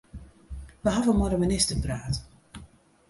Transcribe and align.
Wy 0.83 0.89
hawwe 0.95 1.13
mei 1.15 1.31
de 1.31 1.37
minister 1.43 1.77
praat. 1.83 2.15